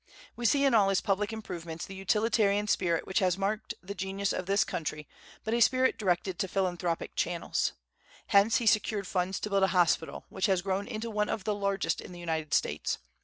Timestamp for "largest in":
11.53-12.13